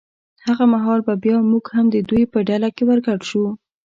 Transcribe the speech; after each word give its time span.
هغه 0.47 0.65
مهال 0.73 0.99
به 1.07 1.13
بیا 1.23 1.37
موږ 1.51 1.65
هم 1.75 1.85
د 1.91 1.97
دوی 2.09 2.23
په 2.33 2.39
ډله 2.47 2.69
کې 2.75 2.83
ور 2.87 2.99
ګډ 3.07 3.19
شو. 3.29 3.43